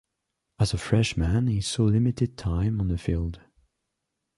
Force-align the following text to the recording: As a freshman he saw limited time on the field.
As 0.57 0.73
a 0.73 0.79
freshman 0.79 1.45
he 1.45 1.61
saw 1.61 1.83
limited 1.83 2.35
time 2.35 2.81
on 2.81 2.87
the 2.87 2.97
field. 2.97 3.39